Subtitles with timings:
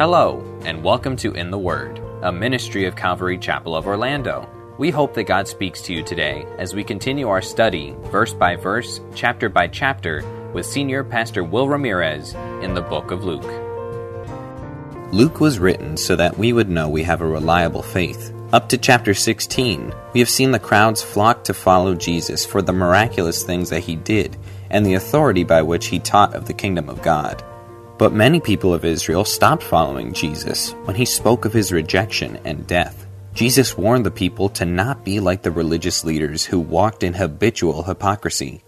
[0.00, 4.48] Hello, and welcome to In the Word, a ministry of Calvary Chapel of Orlando.
[4.78, 8.56] We hope that God speaks to you today as we continue our study, verse by
[8.56, 13.44] verse, chapter by chapter, with Senior Pastor Will Ramirez in the book of Luke.
[15.12, 18.32] Luke was written so that we would know we have a reliable faith.
[18.54, 22.72] Up to chapter 16, we have seen the crowds flock to follow Jesus for the
[22.72, 24.38] miraculous things that he did
[24.70, 27.44] and the authority by which he taught of the kingdom of God.
[28.00, 32.66] But many people of Israel stopped following Jesus when he spoke of his rejection and
[32.66, 33.06] death.
[33.34, 37.82] Jesus warned the people to not be like the religious leaders who walked in habitual
[37.82, 38.62] hypocrisy.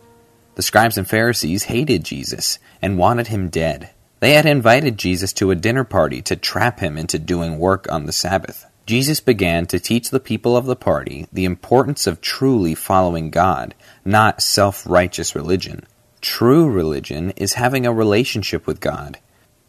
[0.57, 3.89] The scribes and Pharisees hated Jesus and wanted him dead.
[4.21, 8.05] They had invited Jesus to a dinner party to trap him into doing work on
[8.05, 8.67] the Sabbath.
[8.85, 13.75] Jesus began to teach the people of the party the importance of truly following God,
[14.05, 15.87] not self righteous religion.
[16.23, 19.19] True religion is having a relationship with God.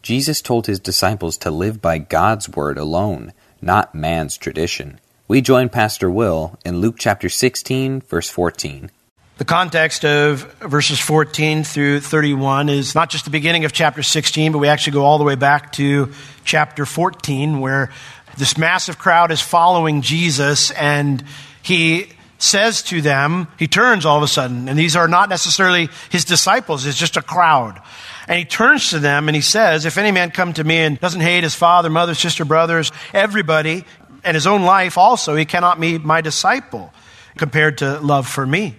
[0.02, 5.00] Jesus told his disciples to live by God's word alone, not man's tradition.
[5.26, 8.92] We join Pastor Will in Luke chapter 16, verse 14.
[9.36, 14.52] The context of verses 14 through 31 is not just the beginning of chapter 16,
[14.52, 16.12] but we actually go all the way back to
[16.44, 17.90] chapter 14, where
[18.38, 21.24] this massive crowd is following Jesus and
[21.64, 22.13] he
[22.44, 26.24] says to them, he turns all of a sudden, and these are not necessarily his
[26.24, 27.80] disciples, it's just a crowd.
[28.28, 30.98] And he turns to them and he says, If any man come to me and
[30.98, 33.84] doesn't hate his father, mother, sister, brothers, everybody,
[34.22, 36.92] and his own life also, he cannot be my disciple
[37.36, 38.76] compared to love for me.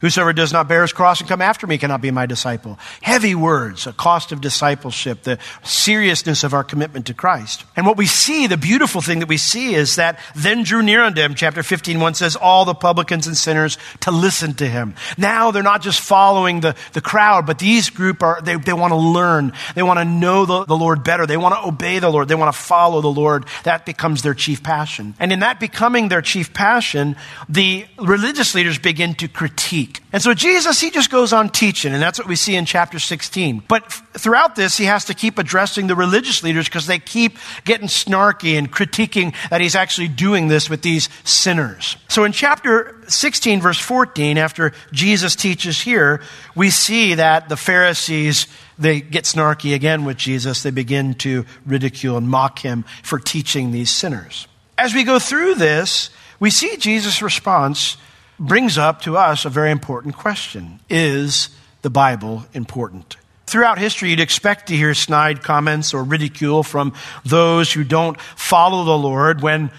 [0.00, 2.78] Whosoever does not bear his cross and come after me cannot be my disciple.
[3.02, 7.64] Heavy words, a cost of discipleship, the seriousness of our commitment to Christ.
[7.74, 11.02] And what we see, the beautiful thing that we see is that then drew near
[11.02, 14.94] unto him, chapter 15, 1 says, all the publicans and sinners to listen to him.
[15.16, 18.92] Now they're not just following the, the crowd, but these group are, they, they want
[18.92, 19.52] to learn.
[19.74, 21.26] They want to know the, the Lord better.
[21.26, 22.28] They want to obey the Lord.
[22.28, 23.46] They want to follow the Lord.
[23.64, 25.14] That becomes their chief passion.
[25.18, 27.16] And in that becoming their chief passion,
[27.48, 32.02] the religious leaders begin to critique and so Jesus, he just goes on teaching, and
[32.02, 33.62] that's what we see in chapter 16.
[33.68, 37.36] But f- throughout this, he has to keep addressing the religious leaders because they keep
[37.66, 41.98] getting snarky and critiquing that he's actually doing this with these sinners.
[42.08, 46.22] So in chapter 16, verse 14, after Jesus teaches here,
[46.54, 48.46] we see that the Pharisees,
[48.78, 50.62] they get snarky again with Jesus.
[50.62, 54.48] They begin to ridicule and mock him for teaching these sinners.
[54.78, 56.08] As we go through this,
[56.40, 57.98] we see Jesus' response
[58.38, 61.50] brings up to us a very important question Is
[61.82, 63.16] the Bible important?
[63.46, 66.92] Throughout history, you'd expect to hear snide comments or ridicule from
[67.24, 69.70] those who don't follow the Lord when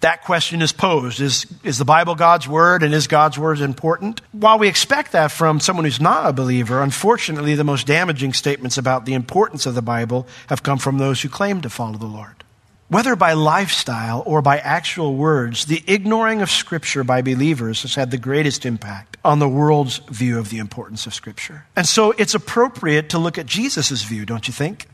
[0.00, 1.20] that question is posed.
[1.20, 4.20] Is, is the Bible God's Word and is God's Word important?
[4.30, 8.78] While we expect that from someone who's not a believer, unfortunately, the most damaging statements
[8.78, 12.06] about the importance of the Bible have come from those who claim to follow the
[12.06, 12.44] Lord.
[12.88, 18.12] Whether by lifestyle or by actual words, the ignoring of Scripture by believers has had
[18.12, 21.66] the greatest impact on the world's view of the importance of Scripture.
[21.74, 24.86] And so it's appropriate to look at Jesus' view, don't you think?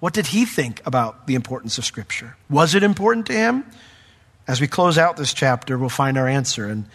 [0.00, 2.36] What did he think about the importance of Scripture?
[2.48, 3.64] Was it important to him?
[4.48, 6.66] As we close out this chapter, we'll find our answer.
[6.66, 6.86] And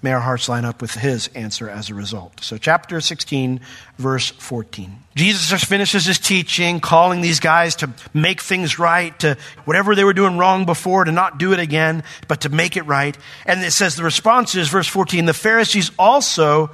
[0.00, 2.44] May our hearts line up with his answer as a result.
[2.44, 3.60] So, chapter 16,
[3.98, 5.02] verse 14.
[5.16, 10.04] Jesus just finishes his teaching, calling these guys to make things right, to whatever they
[10.04, 13.18] were doing wrong before, to not do it again, but to make it right.
[13.44, 16.70] And it says the response is, verse 14, the Pharisees also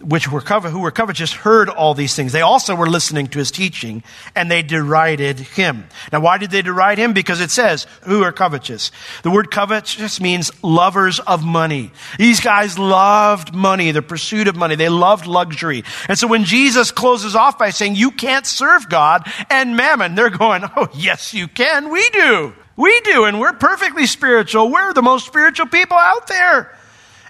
[0.00, 2.32] which were covet, who were covetous heard all these things.
[2.32, 4.04] They also were listening to his teaching
[4.36, 5.88] and they derided him.
[6.12, 7.12] Now, why did they deride him?
[7.12, 8.92] Because it says, who are covetous?
[9.22, 11.90] The word covetous means lovers of money.
[12.16, 14.76] These guys loved money, the pursuit of money.
[14.76, 15.82] They loved luxury.
[16.08, 20.30] And so when Jesus closes off by saying, you can't serve God and mammon, they're
[20.30, 21.90] going, oh, yes, you can.
[21.90, 22.54] We do.
[22.76, 23.24] We do.
[23.24, 24.70] And we're perfectly spiritual.
[24.70, 26.77] We're the most spiritual people out there.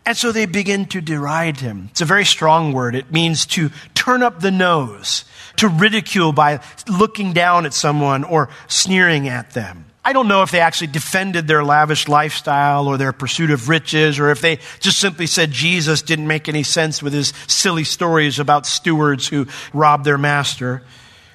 [0.09, 1.89] And so they begin to deride him.
[1.91, 2.95] It's a very strong word.
[2.95, 5.27] It means to turn up the nose,
[5.57, 9.85] to ridicule by looking down at someone or sneering at them.
[10.03, 14.19] I don't know if they actually defended their lavish lifestyle or their pursuit of riches,
[14.19, 18.39] or if they just simply said Jesus didn't make any sense with his silly stories
[18.39, 20.85] about stewards who robbed their master.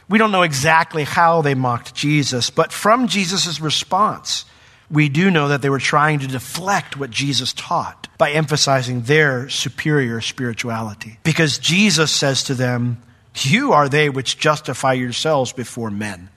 [0.10, 4.46] We don't know exactly how they mocked Jesus, but from Jesus' response,
[4.92, 9.50] we do know that they were trying to deflect what Jesus taught by emphasizing their
[9.50, 11.20] superior spirituality.
[11.24, 13.02] Because Jesus says to them,
[13.42, 16.30] You are they which justify yourselves before men,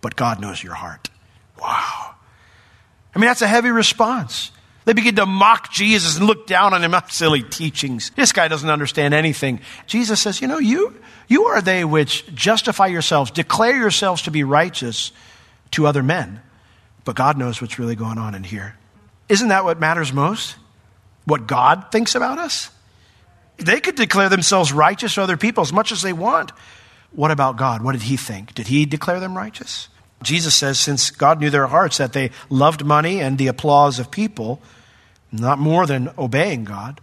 [0.00, 1.10] but God knows your heart.
[1.60, 2.14] Wow.
[3.14, 4.52] I mean, that's a heavy response.
[4.88, 6.94] They begin to mock Jesus and look down on him.
[6.94, 8.10] Ah, silly teachings.
[8.16, 9.60] This guy doesn't understand anything.
[9.86, 10.94] Jesus says, You know, you,
[11.28, 15.12] you are they which justify yourselves, declare yourselves to be righteous
[15.72, 16.40] to other men,
[17.08, 18.76] but God knows what's really going on in here.
[19.30, 20.56] Isn't that what matters most?
[21.24, 22.68] What God thinks about us?
[23.56, 26.52] They could declare themselves righteous to other people as much as they want.
[27.12, 27.82] What about God?
[27.82, 28.52] What did he think?
[28.52, 29.88] Did he declare them righteous?
[30.22, 34.10] Jesus says, since God knew their hearts, that they loved money and the applause of
[34.10, 34.60] people,
[35.32, 37.00] not more than obeying God,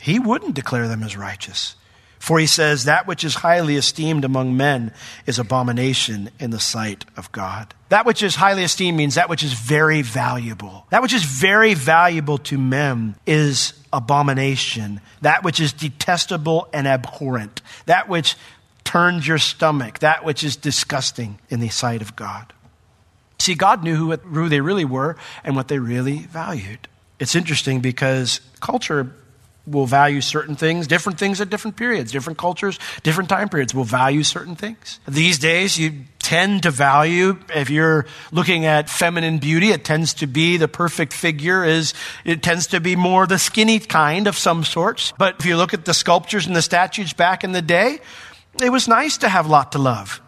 [0.00, 1.76] he wouldn't declare them as righteous.
[2.22, 4.94] For he says, That which is highly esteemed among men
[5.26, 7.74] is abomination in the sight of God.
[7.88, 10.86] That which is highly esteemed means that which is very valuable.
[10.90, 15.00] That which is very valuable to men is abomination.
[15.22, 17.60] That which is detestable and abhorrent.
[17.86, 18.36] That which
[18.84, 19.98] turns your stomach.
[19.98, 22.52] That which is disgusting in the sight of God.
[23.40, 26.86] See, God knew who, they really were and what they really valued.
[27.18, 29.12] It's interesting because culture
[29.66, 33.84] will value certain things, different things at different periods, different cultures, different time periods will
[33.84, 34.98] value certain things.
[35.06, 40.26] These days, you tend to value, if you're looking at feminine beauty, it tends to
[40.26, 41.94] be the perfect figure is,
[42.24, 45.12] it tends to be more the skinny kind of some sorts.
[45.18, 48.00] But if you look at the sculptures and the statues back in the day,
[48.60, 50.20] it was nice to have a lot to love.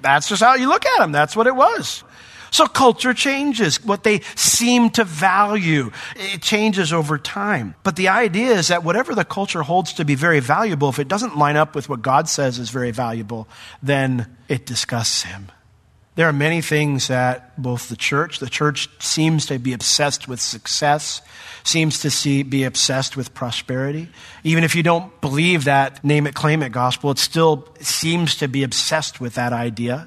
[0.00, 1.12] That's just how you look at them.
[1.12, 2.04] That's what it was.
[2.52, 3.82] So culture changes.
[3.82, 7.74] What they seem to value, it changes over time.
[7.82, 11.08] But the idea is that whatever the culture holds to be very valuable, if it
[11.08, 13.48] doesn't line up with what God says is very valuable,
[13.82, 15.50] then it disgusts him.
[16.14, 20.38] There are many things that both the church, the church seems to be obsessed with
[20.38, 21.22] success,
[21.64, 24.10] seems to see, be obsessed with prosperity.
[24.44, 28.46] Even if you don't believe that name it, claim it gospel, it still seems to
[28.46, 30.06] be obsessed with that idea.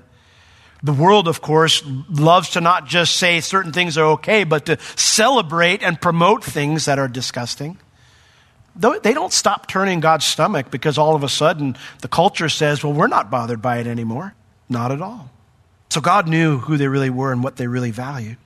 [0.86, 4.78] The world, of course, loves to not just say certain things are okay, but to
[4.96, 7.80] celebrate and promote things that are disgusting.
[8.76, 12.94] They don't stop turning God's stomach because all of a sudden the culture says, well,
[12.94, 14.36] we're not bothered by it anymore.
[14.70, 15.32] Not at all.
[15.90, 18.38] So God knew who they really were and what they really valued.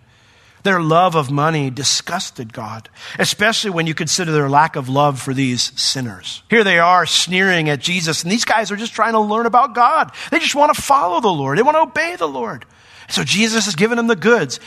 [0.64, 5.34] Their love of money disgusted God, especially when you consider their lack of love for
[5.34, 6.44] these sinners.
[6.50, 9.74] Here they are sneering at Jesus, and these guys are just trying to learn about
[9.74, 10.12] God.
[10.32, 12.66] They just want to follow the Lord, they want to obey the Lord.
[13.10, 14.60] So Jesus has given them the goods.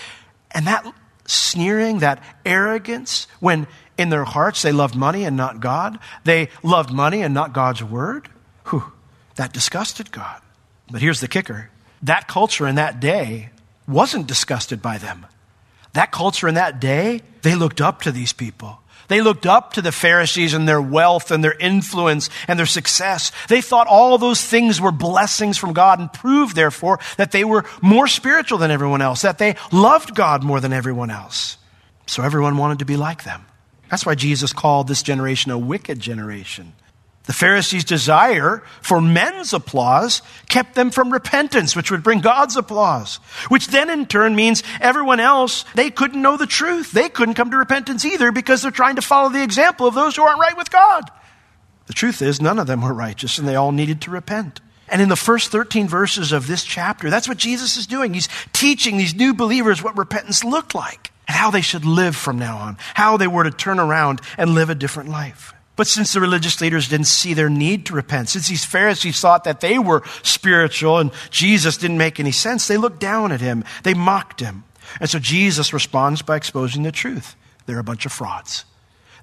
[0.51, 0.85] And that
[1.27, 3.67] sneering, that arrogance, when
[3.97, 7.83] in their hearts they loved money and not God, they loved money and not God's
[7.83, 8.29] word,
[8.69, 8.93] whew,
[9.37, 10.41] that disgusted God.
[10.91, 11.71] But here's the kicker
[12.03, 13.51] that culture in that day
[13.87, 15.27] wasn't disgusted by them.
[15.95, 18.79] That culture in that day, they looked up to these people.
[19.09, 23.31] They looked up to the Pharisees and their wealth and their influence and their success.
[23.49, 27.65] They thought all those things were blessings from God and proved, therefore, that they were
[27.83, 31.59] more spiritual than everyone else, that they loved God more than everyone else.
[32.07, 33.45] So everyone wanted to be like them.
[33.91, 36.73] That's why Jesus called this generation a wicked generation.
[37.25, 43.17] The Pharisees' desire for men's applause kept them from repentance, which would bring God's applause,
[43.49, 46.91] which then in turn means everyone else, they couldn't know the truth.
[46.91, 50.17] They couldn't come to repentance either because they're trying to follow the example of those
[50.17, 51.11] who aren't right with God.
[51.87, 54.61] The truth is, none of them were righteous and they all needed to repent.
[54.89, 58.15] And in the first 13 verses of this chapter, that's what Jesus is doing.
[58.15, 62.39] He's teaching these new believers what repentance looked like and how they should live from
[62.39, 65.55] now on, how they were to turn around and live a different life.
[65.75, 69.45] But since the religious leaders didn't see their need to repent, since these Pharisees thought
[69.45, 73.65] that they were spiritual and Jesus didn't make any sense, they looked down at him.
[73.83, 74.65] They mocked him.
[75.01, 77.37] And so Jesus responds by exposing the truth.
[77.65, 78.65] They're a bunch of frauds.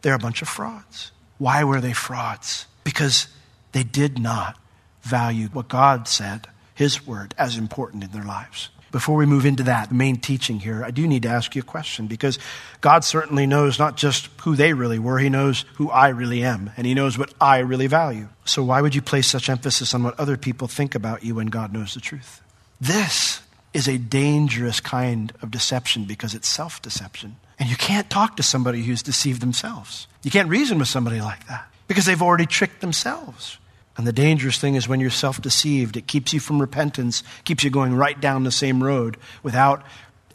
[0.02, 1.12] They're a bunch of frauds.
[1.38, 2.66] Why were they frauds?
[2.84, 3.28] Because
[3.72, 4.58] they did not
[5.02, 8.70] value what God said, His word, as important in their lives.
[8.92, 11.62] Before we move into that, the main teaching here, I do need to ask you
[11.62, 12.40] a question because
[12.82, 16.72] God certainly knows not just who they really were, He knows who I really am,
[16.76, 18.30] and He knows what I really value.
[18.46, 21.48] So, why would you place such emphasis on what other people think about you when
[21.48, 22.42] God knows the truth?
[22.82, 23.42] This
[23.74, 27.36] is a dangerous kind of deception because it's self deception.
[27.60, 30.08] And you can't talk to somebody who's deceived themselves.
[30.24, 33.58] You can't reason with somebody like that because they've already tricked themselves.
[34.00, 37.66] And the dangerous thing is when you're self deceived, it keeps you from repentance, keeps
[37.66, 39.84] you going right down the same road without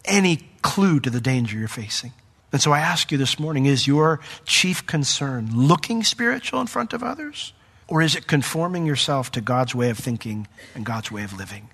[0.05, 2.13] any clue to the danger you're facing.
[2.51, 6.93] And so I ask you this morning is your chief concern looking spiritual in front
[6.93, 7.53] of others
[7.87, 11.69] Or is it conforming yourself to God's way of thinking and God's way of living?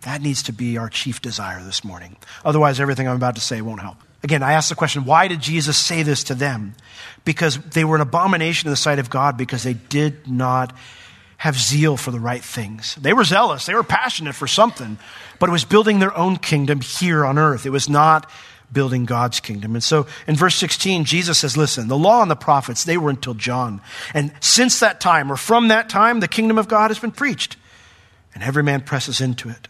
[0.00, 2.16] That needs to be our chief desire this morning.
[2.42, 3.98] Otherwise, everything I'm about to say won't help.
[4.22, 6.74] Again, I ask the question why did Jesus say this to them?
[7.26, 10.74] Because they were an abomination in the sight of God because they did not
[11.42, 12.94] have zeal for the right things.
[12.94, 14.96] They were zealous, they were passionate for something,
[15.40, 17.66] but it was building their own kingdom here on earth.
[17.66, 18.30] It was not
[18.72, 19.74] building God's kingdom.
[19.74, 23.10] And so in verse 16, Jesus says, Listen, the law and the prophets, they were
[23.10, 23.80] until John.
[24.14, 27.56] And since that time, or from that time, the kingdom of God has been preached,
[28.36, 29.66] and every man presses into it.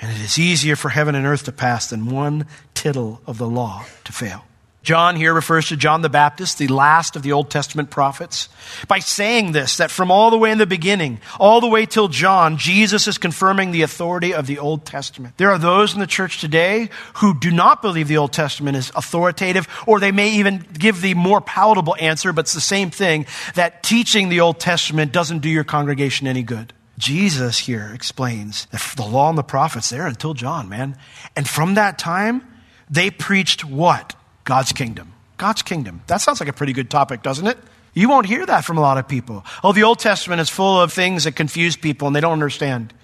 [0.00, 3.46] And it is easier for heaven and earth to pass than one tittle of the
[3.46, 4.42] law to fail.
[4.88, 8.48] John here refers to John the Baptist, the last of the Old Testament prophets,
[8.88, 12.08] by saying this, that from all the way in the beginning, all the way till
[12.08, 15.36] John, Jesus is confirming the authority of the Old Testament.
[15.36, 18.90] There are those in the church today who do not believe the Old Testament is
[18.96, 23.26] authoritative, or they may even give the more palatable answer, but it's the same thing,
[23.56, 26.72] that teaching the Old Testament doesn't do your congregation any good.
[26.96, 30.96] Jesus here explains that the law and the prophets there until John, man.
[31.36, 32.42] And from that time,
[32.88, 34.14] they preached what?
[34.48, 35.12] God's kingdom.
[35.36, 36.00] God's kingdom.
[36.06, 37.58] That sounds like a pretty good topic, doesn't it?
[37.92, 39.44] You won't hear that from a lot of people.
[39.62, 42.94] Oh, the Old Testament is full of things that confuse people and they don't understand.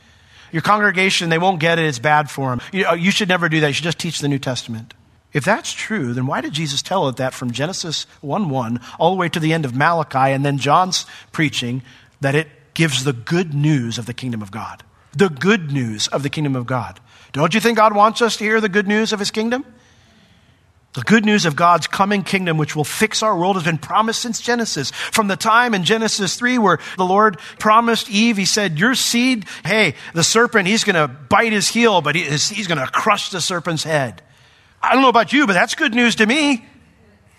[0.53, 1.85] Your congregation, they won't get it.
[1.85, 2.63] It's bad for them.
[2.73, 3.67] You, oh, you should never do that.
[3.67, 4.95] You should just teach the New Testament.
[5.35, 9.11] If that's true, then why did Jesus tell it that from Genesis 1 1 all
[9.11, 11.83] the way to the end of Malachi and then John's preaching
[12.23, 14.83] that it gives the good news of the kingdom of God?
[15.15, 17.01] The good news of the kingdom of God.
[17.33, 19.67] Don't you think God wants us to hear the good news of his kingdom?
[20.95, 24.23] The good news of God's coming kingdom, which will fix our world, has been promised
[24.23, 24.93] since Genesis.
[24.93, 29.47] From the time in Genesis 3 where the Lord promised Eve, He said, Your seed,
[29.65, 33.41] hey, the serpent, he's going to bite his heel, but he's, going to crush the
[33.41, 34.23] serpent's head.
[34.81, 36.65] I don't know about you, but that's good news to me.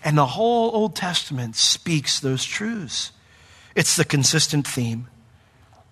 [0.04, 3.10] And the whole Old Testament speaks those truths.
[3.74, 5.08] It's the consistent theme.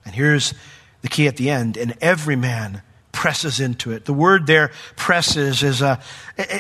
[0.05, 0.53] And here's
[1.01, 1.79] the key at the end.
[1.79, 2.83] And every man
[3.15, 4.05] presses into it.
[4.05, 6.01] The word there, presses, is a,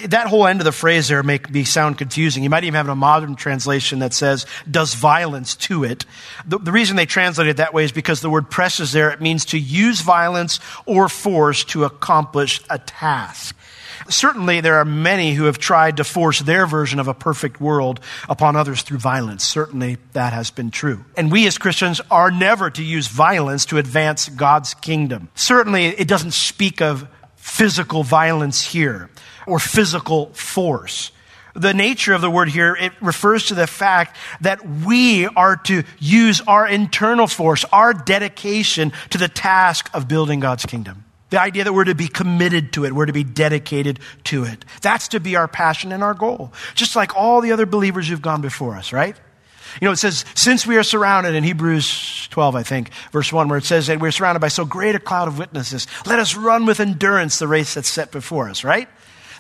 [0.07, 2.43] that whole end of the phrase there may be sound confusing.
[2.43, 6.07] You might even have a modern translation that says, does violence to it.
[6.47, 9.21] The, the reason they translate it that way is because the word presses there, it
[9.21, 13.55] means to use violence or force to accomplish a task.
[14.09, 18.01] Certainly, there are many who have tried to force their version of a perfect world
[18.29, 19.45] upon others through violence.
[19.45, 21.05] Certainly, that has been true.
[21.17, 25.29] And we as Christians are never to use violence to advance God's kingdom.
[25.35, 29.11] Certainly, it doesn't speak of physical violence here
[29.47, 31.13] or physical force.
[31.55, 35.85] The nature of the word here, it refers to the fact that we are to
[36.01, 41.05] use our internal force, our dedication to the task of building God's kingdom.
[41.35, 44.65] The idea that we're to be committed to it, we're to be dedicated to it.
[44.83, 46.53] That's to be our passion and our goal.
[46.77, 49.17] Just like all the other believers who've gone before us, right?
[49.81, 53.49] You know, it says, since we are surrounded in Hebrews 12, I think, verse 1,
[53.49, 56.37] where it says that we're surrounded by so great a cloud of witnesses, let us
[56.37, 58.89] run with endurance the race that's set before us, right?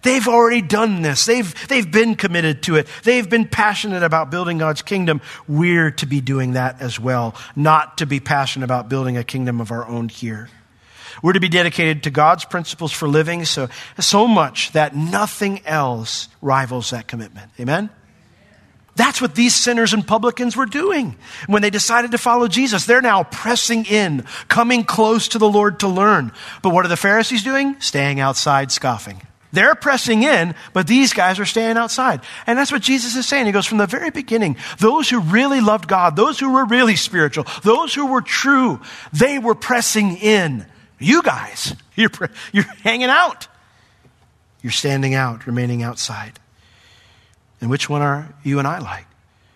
[0.02, 1.26] They've already done this.
[1.26, 2.88] They've, they've been committed to it.
[3.04, 5.20] They've been passionate about building God's kingdom.
[5.46, 9.60] We're to be doing that as well, not to be passionate about building a kingdom
[9.60, 10.50] of our own here.
[11.22, 13.68] We're to be dedicated to God's principles for living so,
[13.98, 17.50] so much that nothing else rivals that commitment.
[17.58, 17.90] Amen?
[18.96, 21.16] That's what these sinners and publicans were doing
[21.48, 22.86] when they decided to follow Jesus.
[22.86, 26.32] They're now pressing in, coming close to the Lord to learn.
[26.62, 27.80] But what are the Pharisees doing?
[27.80, 29.20] Staying outside, scoffing.
[29.52, 32.20] They're pressing in, but these guys are staying outside.
[32.46, 33.46] And that's what Jesus is saying.
[33.46, 36.96] He goes, from the very beginning, those who really loved God, those who were really
[36.96, 38.80] spiritual, those who were true,
[39.12, 40.66] they were pressing in.
[40.98, 42.10] You guys, you're,
[42.52, 43.48] you're hanging out.
[44.62, 46.38] You're standing out, remaining outside.
[47.60, 49.06] And which one are you and I like?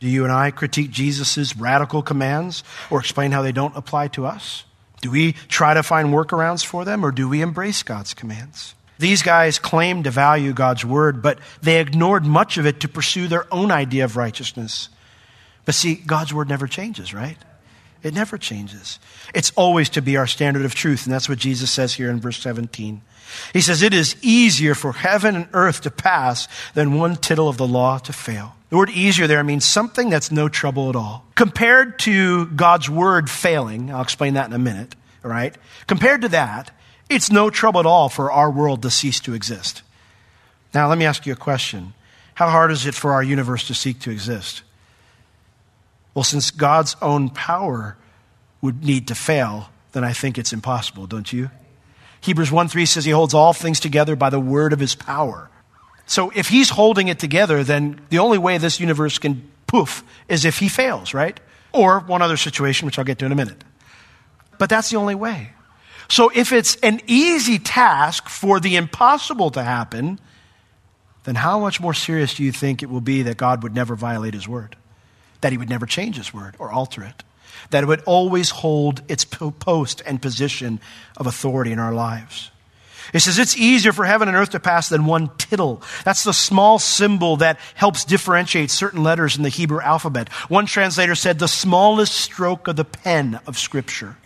[0.01, 4.27] Do you and I critique Jesus' radical commands or explain how they don't apply to
[4.27, 4.65] us?
[5.01, 8.75] Do we try to find workarounds for them or do we embrace God's commands?
[8.99, 13.29] These guys claimed to value God's word, but they ignored much of it to pursue
[13.29, 14.89] their own idea of righteousness.
[15.65, 17.37] But see, God's word never changes, right?
[18.03, 18.99] It never changes.
[19.35, 21.05] It's always to be our standard of truth.
[21.05, 23.03] And that's what Jesus says here in verse 17.
[23.53, 27.57] He says, It is easier for heaven and earth to pass than one tittle of
[27.57, 28.55] the law to fail.
[28.71, 31.25] The word easier there means something that's no trouble at all.
[31.35, 35.57] Compared to God's word failing, I'll explain that in a minute, all right?
[35.87, 36.71] Compared to that,
[37.09, 39.83] it's no trouble at all for our world to cease to exist.
[40.75, 41.95] Now, let me ask you a question.
[42.35, 44.63] How hard is it for our universe to seek to exist?
[46.19, 47.97] Well, since God's own power
[48.61, 51.49] would need to fail, then I think it's impossible, don't you?
[52.23, 55.49] Hebrews 1 3 says he holds all things together by the word of his power.
[56.07, 60.45] So if he's holding it together, then the only way this universe can poof is
[60.45, 61.39] if he fails, right?
[61.73, 63.63] Or one other situation, which I'll get to in a minute.
[64.59, 65.53] But that's the only way.
[66.09, 70.19] So if it's an easy task for the impossible to happen,
[71.23, 73.95] then how much more serious do you think it will be that God would never
[73.95, 74.75] violate his word?
[75.41, 77.23] That he would never change his word or alter it?
[77.71, 80.81] That it would always hold its post and position
[81.17, 82.51] of authority in our lives?
[83.13, 85.83] It says it's easier for heaven and earth to pass than one tittle.
[86.05, 90.29] That's the small symbol that helps differentiate certain letters in the Hebrew alphabet.
[90.49, 94.17] One translator said the smallest stroke of the pen of Scripture.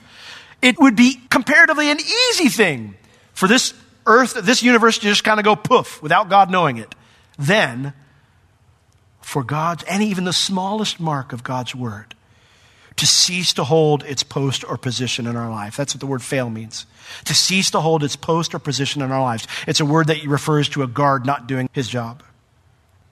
[0.60, 2.94] It would be comparatively an easy thing
[3.34, 3.74] for this
[4.06, 6.94] earth, this universe to just kind of go poof without God knowing it.
[7.38, 7.92] Then,
[9.22, 12.14] for God's, and even the smallest mark of God's word,
[12.96, 15.76] to cease to hold its post or position in our life.
[15.76, 16.86] That's what the word fail means.
[17.24, 19.46] To cease to hold its post or position in our lives.
[19.66, 22.22] It's a word that refers to a guard not doing his job.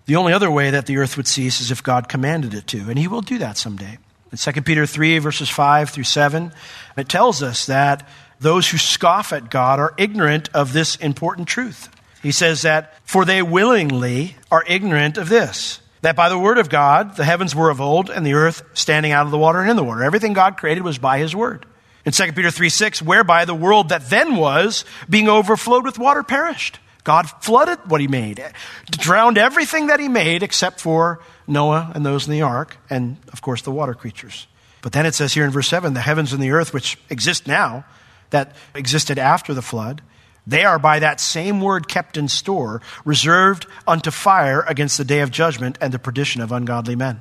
[0.07, 2.91] The only other way that the earth would cease is if God commanded it to,
[2.91, 3.99] and he will do that someday.
[4.33, 6.53] In 2 Peter 3, verses 5 through 7,
[6.97, 11.89] it tells us that those who scoff at God are ignorant of this important truth.
[12.23, 16.69] He says that, for they willingly are ignorant of this that by the word of
[16.69, 19.71] God, the heavens were of old, and the earth standing out of the water and
[19.71, 20.03] in the water.
[20.03, 21.67] Everything God created was by his word.
[22.05, 26.23] In 2 Peter 3 6, whereby the world that then was, being overflowed with water,
[26.23, 26.79] perished.
[27.05, 28.45] God flooded what he made,
[28.91, 33.41] drowned everything that he made except for Noah and those in the ark, and of
[33.41, 34.47] course the water creatures.
[34.83, 37.47] But then it says here in verse 7 the heavens and the earth, which exist
[37.47, 37.85] now,
[38.31, 40.03] that existed after the flood,
[40.47, 45.21] they are by that same word kept in store, reserved unto fire against the day
[45.21, 47.21] of judgment and the perdition of ungodly men.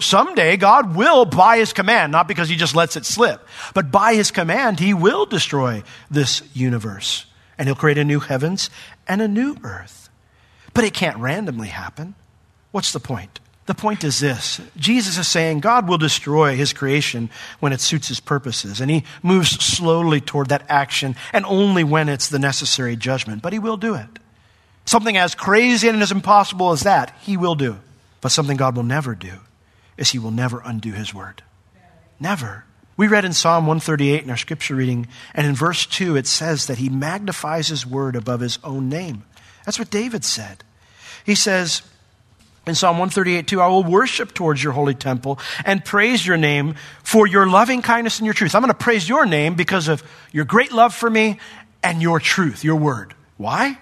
[0.00, 3.44] Someday, God will, by his command, not because he just lets it slip,
[3.74, 7.26] but by his command, he will destroy this universe.
[7.56, 8.70] And he'll create a new heavens
[9.08, 10.08] and a new earth.
[10.72, 12.14] But it can't randomly happen.
[12.70, 13.40] What's the point?
[13.68, 17.28] The point is this Jesus is saying God will destroy his creation
[17.60, 22.08] when it suits his purposes, and he moves slowly toward that action, and only when
[22.08, 23.42] it's the necessary judgment.
[23.42, 24.08] But he will do it.
[24.86, 27.76] Something as crazy and as impossible as that, he will do.
[28.22, 29.34] But something God will never do
[29.98, 31.42] is he will never undo his word.
[32.18, 32.64] Never.
[32.96, 36.68] We read in Psalm 138 in our scripture reading, and in verse 2, it says
[36.68, 39.24] that he magnifies his word above his own name.
[39.66, 40.64] That's what David said.
[41.22, 41.82] He says,
[42.68, 46.74] in Psalm 138, 2, I will worship towards your holy temple and praise your name
[47.02, 48.54] for your loving kindness and your truth.
[48.54, 50.02] I'm going to praise your name because of
[50.32, 51.38] your great love for me
[51.82, 53.14] and your truth, your word.
[53.36, 53.78] Why?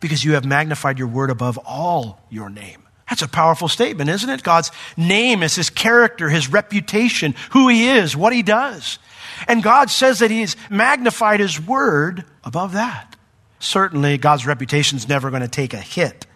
[0.00, 2.82] Because you have magnified your word above all your name.
[3.08, 4.42] That's a powerful statement, isn't it?
[4.42, 8.98] God's name is his character, his reputation, who he is, what he does.
[9.46, 13.16] And God says that he's magnified his word above that.
[13.60, 16.26] Certainly, God's reputation is never going to take a hit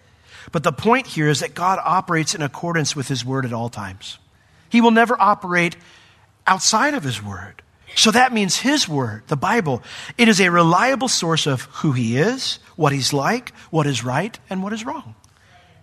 [0.50, 3.68] but the point here is that God operates in accordance with His word at all
[3.68, 4.18] times.
[4.68, 5.76] He will never operate
[6.46, 7.62] outside of His word.
[7.94, 9.82] So that means His word, the Bible,
[10.18, 14.38] it is a reliable source of who He is, what He's like, what is right,
[14.48, 15.14] and what is wrong.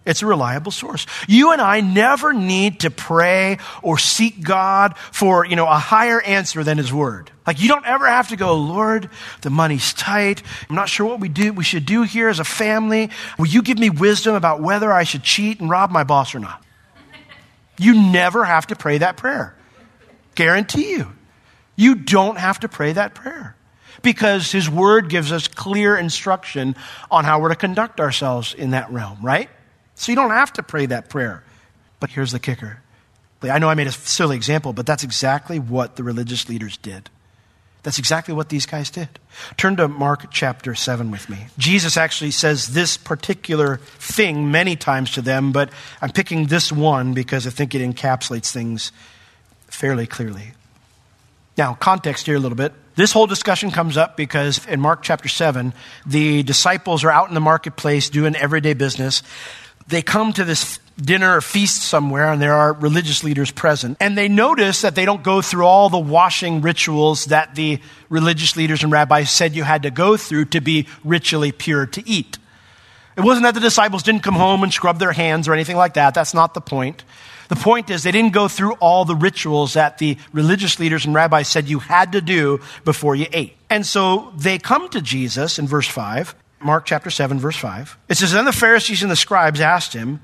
[0.09, 1.05] It's a reliable source.
[1.27, 6.19] You and I never need to pray or seek God for, you know, a higher
[6.19, 7.29] answer than His Word.
[7.45, 10.41] Like you don't ever have to go, Lord, the money's tight.
[10.67, 13.11] I'm not sure what we do, we should do here as a family.
[13.37, 16.39] Will you give me wisdom about whether I should cheat and rob my boss or
[16.39, 16.65] not?
[17.77, 19.55] You never have to pray that prayer.
[20.33, 21.13] Guarantee you.
[21.75, 23.55] You don't have to pray that prayer
[24.01, 26.75] because His Word gives us clear instruction
[27.11, 29.51] on how we're to conduct ourselves in that realm, right?
[29.99, 31.43] So you don't have to pray that prayer.
[31.99, 32.81] But here's the kicker.
[33.43, 37.09] I know I made a silly example, but that's exactly what the religious leaders did.
[37.83, 39.09] That's exactly what these guys did.
[39.57, 41.47] Turn to Mark chapter 7 with me.
[41.57, 45.69] Jesus actually says this particular thing many times to them, but
[46.01, 48.93] I'm picking this one because I think it encapsulates things
[49.67, 50.53] fairly clearly.
[51.57, 52.71] Now, context here a little bit.
[52.95, 55.73] This whole discussion comes up because in Mark chapter 7,
[56.05, 59.23] the disciples are out in the marketplace doing everyday business
[59.89, 63.97] they come to this dinner or feast somewhere and there are religious leaders present.
[63.99, 68.55] And they notice that they don't go through all the washing rituals that the religious
[68.55, 72.37] leaders and rabbis said you had to go through to be ritually pure to eat.
[73.17, 75.95] It wasn't that the disciples didn't come home and scrub their hands or anything like
[75.95, 76.13] that.
[76.13, 77.03] That's not the point.
[77.49, 81.15] The point is they didn't go through all the rituals that the religious leaders and
[81.15, 83.57] rabbis said you had to do before you ate.
[83.69, 87.97] And so they come to Jesus in verse 5 Mark chapter 7, verse 5.
[88.09, 90.19] It says, Then the Pharisees and the scribes asked him,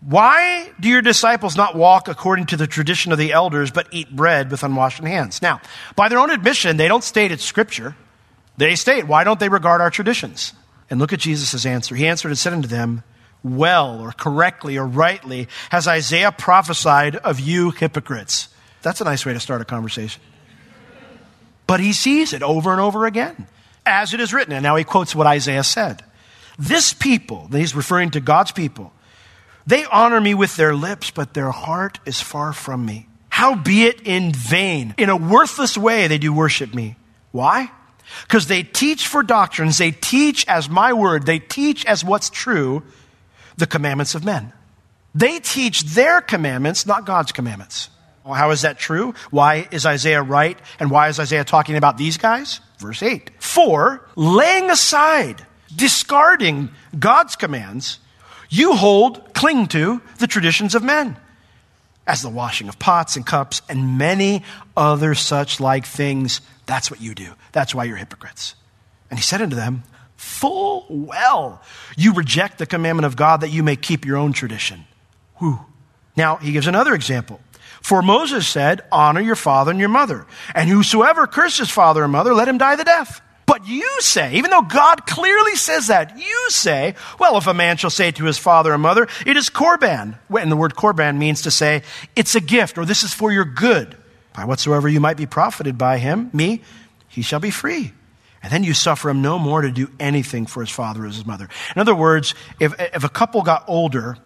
[0.00, 4.14] Why do your disciples not walk according to the tradition of the elders, but eat
[4.14, 5.42] bread with unwashed hands?
[5.42, 5.60] Now,
[5.96, 7.96] by their own admission, they don't state it's scripture.
[8.56, 10.52] They state, Why don't they regard our traditions?
[10.90, 11.94] And look at Jesus' answer.
[11.94, 13.02] He answered and said unto them,
[13.42, 18.48] Well, or correctly, or rightly, has Isaiah prophesied of you hypocrites.
[18.82, 20.22] that's a nice way to start a conversation.
[21.66, 23.46] But he sees it over and over again,
[23.88, 24.52] as it is written.
[24.52, 26.04] And now he quotes what Isaiah said.
[26.58, 28.92] This people, he's referring to God's people,
[29.66, 33.06] they honor me with their lips, but their heart is far from me.
[33.28, 36.96] Howbeit in vain, in a worthless way, they do worship me.
[37.32, 37.70] Why?
[38.22, 42.82] Because they teach for doctrines, they teach as my word, they teach as what's true
[43.56, 44.52] the commandments of men.
[45.14, 47.90] They teach their commandments, not God's commandments.
[48.24, 49.14] Well, how is that true?
[49.30, 50.58] Why is Isaiah right?
[50.78, 52.60] And why is Isaiah talking about these guys?
[52.78, 53.30] Verse 8.
[53.38, 57.98] For laying aside, discarding God's commands,
[58.48, 61.16] you hold, cling to the traditions of men,
[62.06, 64.42] as the washing of pots and cups and many
[64.76, 66.40] other such like things.
[66.66, 67.32] That's what you do.
[67.52, 68.54] That's why you're hypocrites.
[69.10, 69.82] And he said unto them,
[70.16, 71.62] Full well,
[71.96, 74.84] you reject the commandment of God that you may keep your own tradition.
[75.36, 75.60] Whew.
[76.16, 77.40] Now, he gives another example.
[77.82, 82.34] For Moses said, Honor your father and your mother, and whosoever curses father or mother,
[82.34, 83.20] let him die the death.
[83.48, 87.78] But you say, even though God clearly says that, you say, well, if a man
[87.78, 90.18] shall say to his father or mother, it is korban.
[90.38, 91.82] And the word korban means to say,
[92.14, 93.96] it's a gift, or this is for your good.
[94.34, 96.60] By whatsoever you might be profited by him, me,
[97.08, 97.92] he shall be free.
[98.42, 101.24] And then you suffer him no more to do anything for his father or his
[101.24, 101.48] mother.
[101.74, 104.18] In other words, if, if a couple got older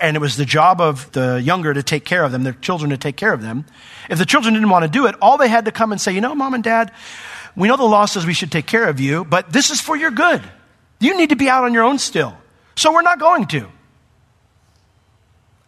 [0.00, 2.90] and it was the job of the younger to take care of them, their children
[2.90, 3.64] to take care of them,
[4.08, 6.12] if the children didn't want to do it, all they had to come and say,
[6.12, 6.92] you know, mom and dad,
[7.56, 9.96] we know the law says we should take care of you, but this is for
[9.96, 10.42] your good.
[11.00, 12.36] You need to be out on your own still.
[12.76, 13.68] So we're not going to.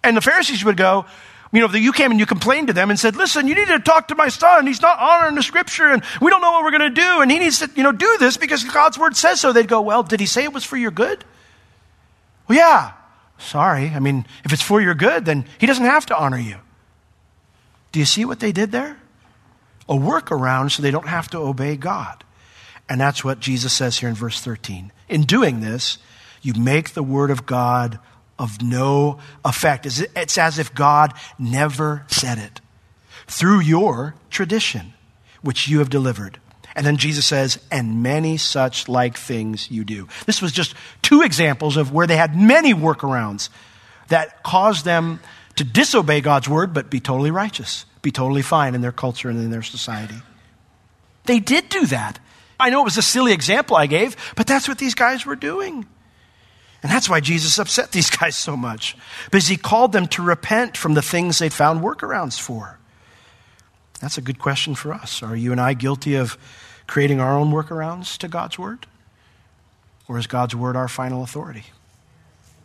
[0.05, 1.07] And the Pharisees would go,
[1.53, 3.79] you know, you came and you complained to them and said, listen, you need to
[3.79, 4.67] talk to my son.
[4.67, 7.21] He's not honoring the scripture and we don't know what we're going to do.
[7.21, 9.53] And he needs to, you know, do this because God's word says so.
[9.53, 11.25] They'd go, well, did he say it was for your good?
[12.49, 12.93] Well, yeah.
[13.43, 13.91] Sorry.
[13.91, 16.57] I mean, if it's for your good, then he doesn't have to honor you.
[17.91, 18.97] Do you see what they did there?
[19.89, 22.25] a workaround so they don't have to obey God.
[22.89, 24.93] And that's what Jesus says here in verse 13.
[25.09, 25.99] In doing this,
[26.41, 27.99] you make the word of God
[28.39, 29.87] of no effect.
[29.87, 32.61] It's as if God never said it
[33.27, 34.95] through your tradition,
[35.43, 36.41] which you have delivered.
[36.75, 40.09] And then Jesus says, and many such like things you do.
[40.27, 43.51] This was just two examples of where they had many workarounds
[44.09, 45.21] that caused them
[45.57, 49.39] to disobey God's word, but be totally righteous be totally fine in their culture and
[49.39, 50.17] in their society.
[51.25, 52.19] They did do that.
[52.59, 55.37] I know it was a silly example I gave, but that's what these guys were
[55.37, 55.87] doing.
[56.83, 60.77] And that's why Jesus upset these guys so much, because he called them to repent
[60.77, 62.79] from the things they'd found workarounds for.
[64.03, 65.23] That's a good question for us.
[65.23, 66.37] Are you and I guilty of
[66.89, 68.87] creating our own workarounds to God's word?
[70.09, 71.67] Or is God's word our final authority?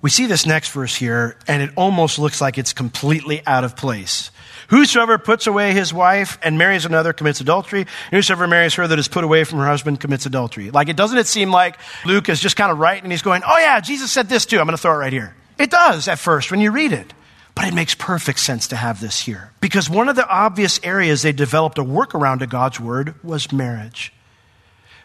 [0.02, 3.76] We see this next verse here, and it almost looks like it's completely out of
[3.76, 4.32] place.
[4.69, 7.86] Whosoever puts away his wife and marries another commits adultery.
[8.10, 10.71] Whosoever marries her that is put away from her husband commits adultery.
[10.71, 13.43] Like, it doesn't it seem like Luke is just kind of right and he's going,
[13.47, 14.60] oh yeah, Jesus said this too.
[14.60, 15.36] I'm going to throw it right here.
[15.60, 17.13] It does at first when you read it.
[17.57, 19.49] But it makes perfect sense to have this here.
[19.61, 24.13] Because one of the obvious areas they developed a workaround to God's word was marriage.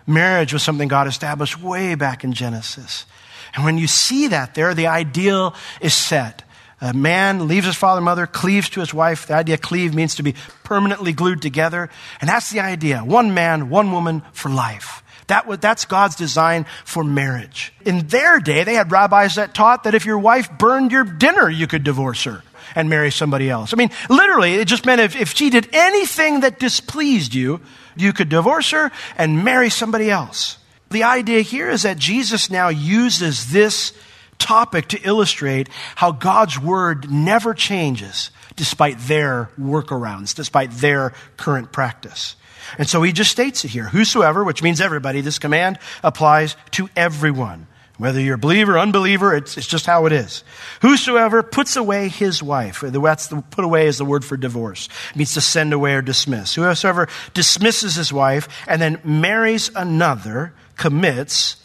[0.06, 3.06] Marriage was something God established way back in Genesis.
[3.54, 6.42] And when you see that there, the ideal is set.
[6.82, 9.28] A man leaves his father and mother, cleaves to his wife.
[9.28, 11.88] The idea cleave means to be permanently glued together.
[12.20, 12.98] And that's the idea.
[12.98, 15.02] One man, one woman for life.
[15.28, 17.72] That was, that's God's design for marriage.
[17.84, 21.48] In their day, they had rabbis that taught that if your wife burned your dinner,
[21.48, 22.42] you could divorce her
[22.74, 23.72] and marry somebody else.
[23.72, 27.60] I mean, literally, it just meant if, if she did anything that displeased you,
[27.96, 30.58] you could divorce her and marry somebody else.
[30.90, 33.92] The idea here is that Jesus now uses this
[34.38, 42.36] topic to illustrate how God's word never changes despite their workarounds, despite their current practice.
[42.78, 43.84] And so he just states it here.
[43.84, 47.66] Whosoever, which means everybody, this command applies to everyone.
[47.98, 50.42] Whether you're a believer or unbeliever, it's, it's just how it is.
[50.80, 54.88] Whosoever puts away his wife, that's the, put away is the word for divorce.
[55.10, 56.54] It means to send away or dismiss.
[56.54, 61.62] Whosoever dismisses his wife and then marries another commits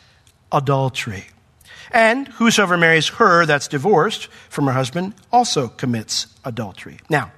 [0.52, 1.26] adultery.
[1.92, 7.00] And whosoever marries her that's divorced from her husband also commits adultery.
[7.10, 7.32] Now,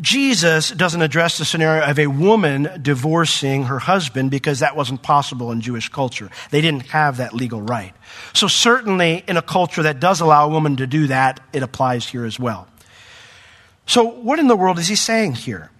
[0.00, 5.52] Jesus doesn't address the scenario of a woman divorcing her husband because that wasn't possible
[5.52, 6.30] in Jewish culture.
[6.50, 7.94] They didn't have that legal right.
[8.32, 12.08] So, certainly, in a culture that does allow a woman to do that, it applies
[12.08, 12.66] here as well.
[13.86, 15.70] So, what in the world is he saying here?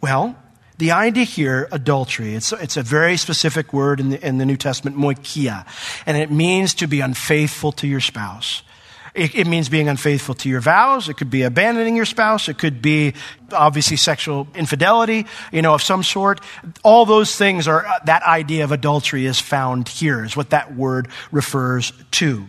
[0.00, 0.34] Well,
[0.78, 4.56] the idea here, adultery, it's, it's a very specific word in the, in the New
[4.56, 5.66] Testament, moikia,
[6.06, 8.62] and it means to be unfaithful to your spouse.
[9.18, 11.08] It, it, means being unfaithful to your vows.
[11.08, 12.48] It could be abandoning your spouse.
[12.48, 13.14] It could be
[13.52, 16.40] obviously sexual infidelity, you know, of some sort.
[16.84, 20.76] All those things are, uh, that idea of adultery is found here, is what that
[20.76, 22.46] word refers to.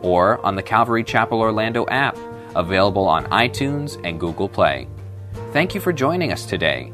[0.02, 2.18] or on the Calvary Chapel Orlando app,
[2.56, 4.88] available on iTunes and Google Play.
[5.52, 6.94] Thank you for joining us today.